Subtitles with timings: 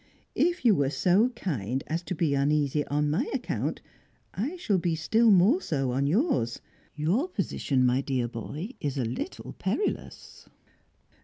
[0.33, 3.81] If you were so kind as to be uneasy on my account,
[4.33, 6.59] I shall be still more so on yours.
[6.95, 10.49] Your position, my dear boy, is a little perilous."